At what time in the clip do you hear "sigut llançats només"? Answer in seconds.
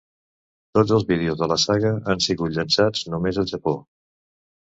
2.27-3.39